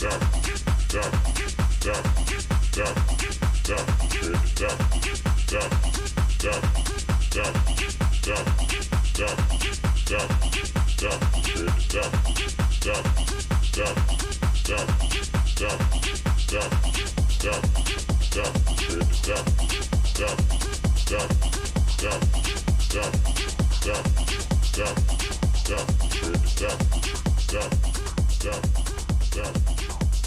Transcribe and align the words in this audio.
Yeah. 0.00 0.38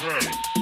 Hey. 0.00 0.57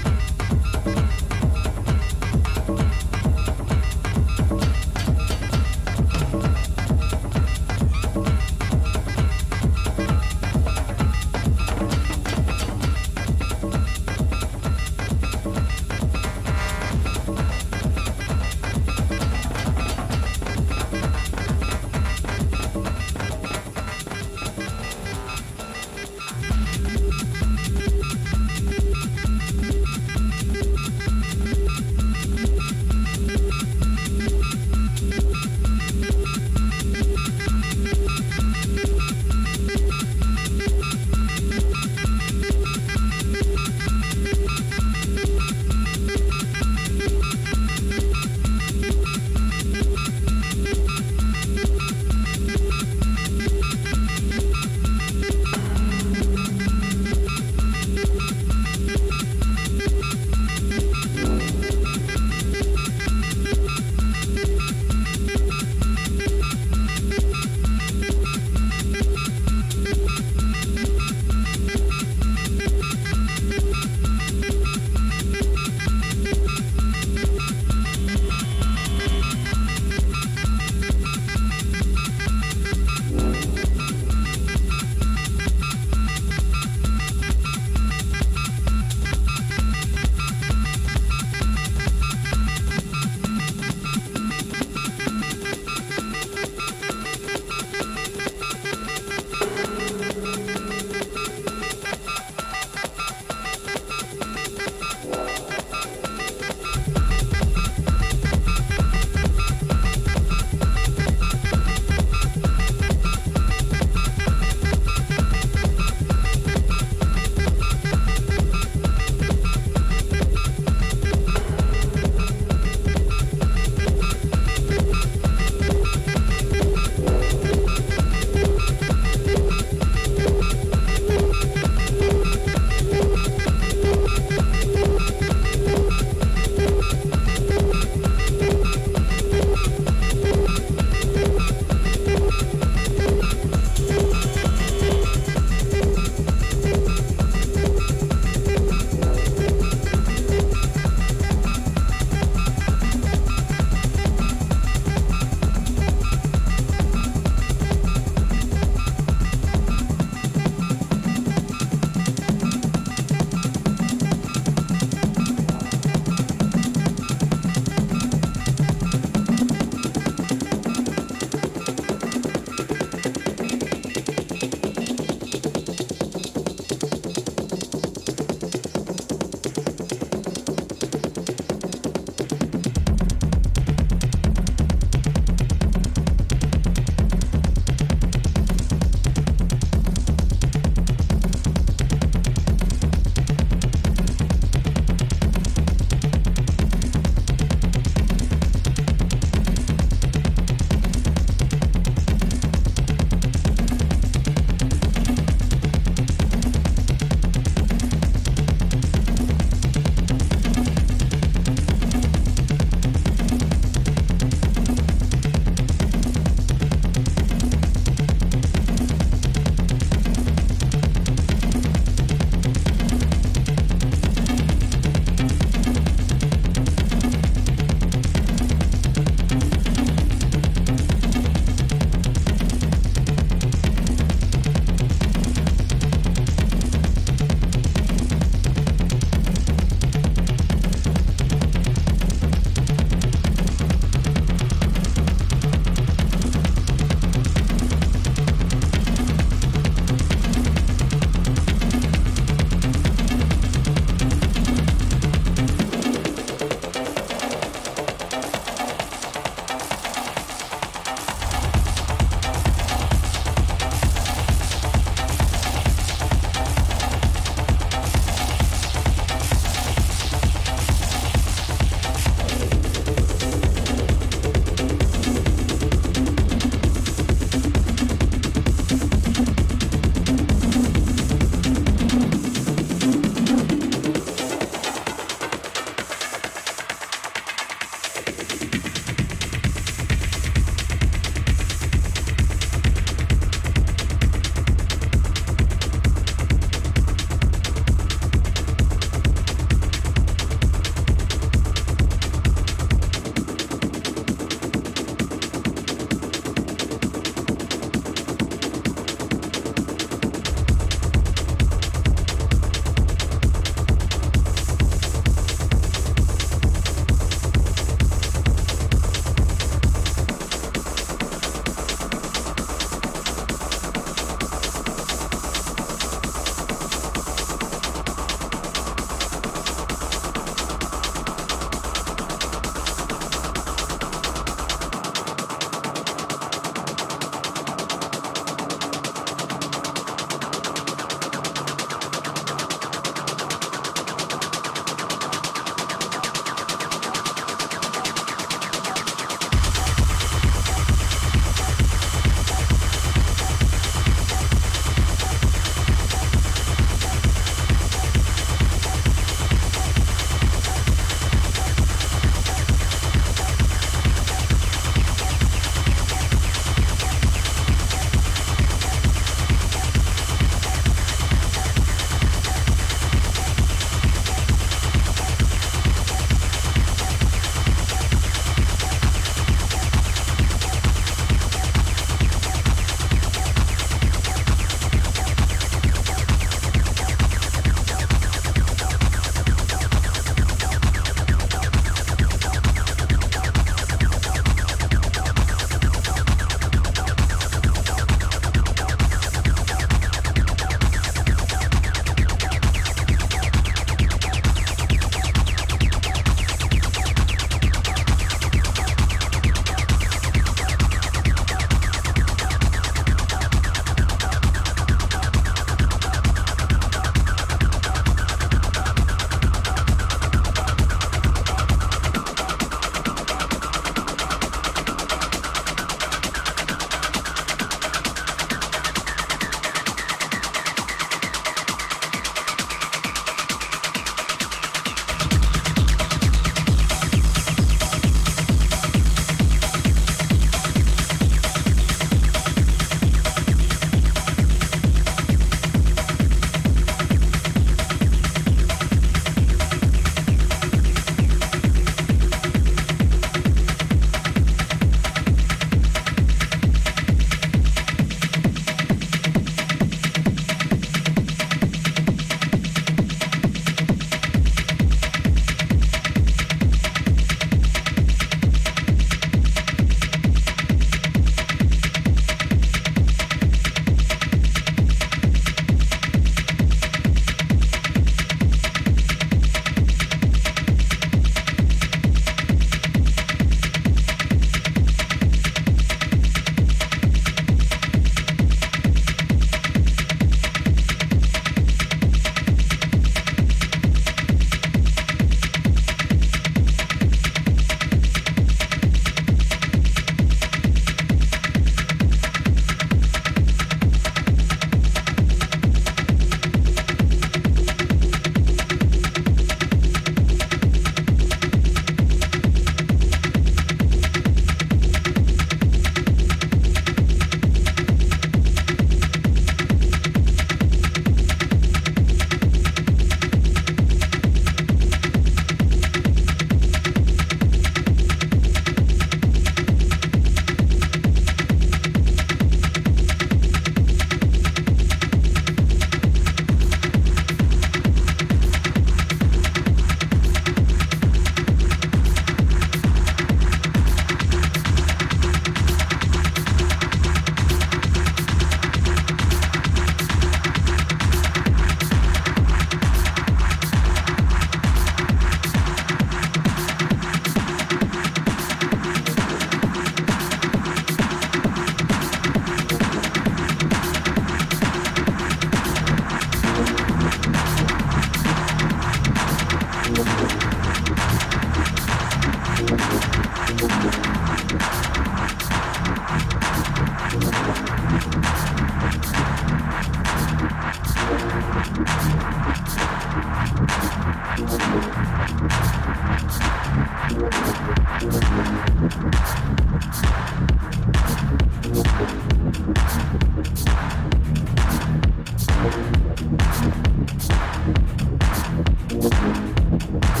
Thank 599.71 600.00